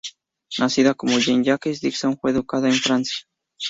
Nacida 0.57 0.95
como 0.95 1.19
Jean 1.19 1.43
Jacques, 1.43 1.79
Dixon 1.79 2.17
fue 2.17 2.31
educada 2.31 2.67
en 2.67 2.73
Francia. 2.73 3.19